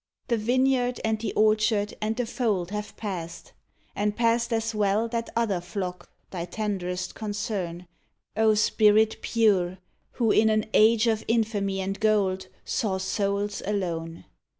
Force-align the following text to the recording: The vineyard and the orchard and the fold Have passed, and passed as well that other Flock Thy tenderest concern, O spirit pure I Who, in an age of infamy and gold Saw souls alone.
The 0.29 0.37
vineyard 0.37 0.99
and 1.05 1.19
the 1.19 1.31
orchard 1.33 1.93
and 2.01 2.15
the 2.15 2.25
fold 2.25 2.71
Have 2.71 2.97
passed, 2.97 3.53
and 3.95 4.15
passed 4.15 4.51
as 4.51 4.73
well 4.73 5.07
that 5.09 5.29
other 5.35 5.61
Flock 5.61 6.09
Thy 6.31 6.45
tenderest 6.45 7.13
concern, 7.13 7.85
O 8.35 8.55
spirit 8.55 9.17
pure 9.21 9.73
I 9.73 9.77
Who, 10.13 10.31
in 10.31 10.49
an 10.49 10.65
age 10.73 11.05
of 11.05 11.23
infamy 11.27 11.81
and 11.81 11.99
gold 11.99 12.47
Saw 12.65 12.97
souls 12.97 13.61
alone. 13.63 14.25